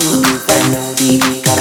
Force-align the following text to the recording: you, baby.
you, 0.00 0.22
baby. 0.46 1.51